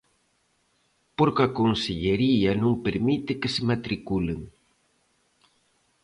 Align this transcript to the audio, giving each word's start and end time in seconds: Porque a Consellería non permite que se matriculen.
Porque 1.17 1.41
a 1.47 1.53
Consellería 1.59 2.51
non 2.63 2.73
permite 2.87 3.31
que 3.41 3.49
se 3.55 3.61
matriculen. 3.69 4.39